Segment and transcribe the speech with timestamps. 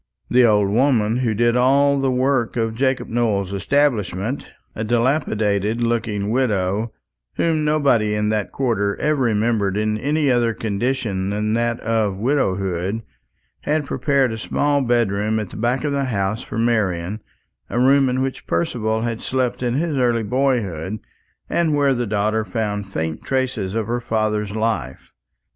[0.31, 6.31] The old woman who did all the work of Jacob Nowell's establishment a dilapidated looking
[6.31, 6.91] widow,
[7.35, 13.03] whom nobody in that quarter ever remembered in any other condition than that of widowhood
[13.59, 17.21] had prepared a small bedroom at the back of the house for Marian;
[17.69, 20.97] a room in which Percival had slept in his early boyhood,
[21.47, 25.13] and where the daughter found faint traces of her father's life.